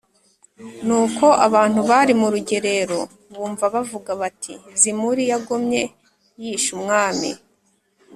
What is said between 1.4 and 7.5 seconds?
abantu bari mu rugerero bumva bavuga bati “Zimuri yagomye yishe umwami”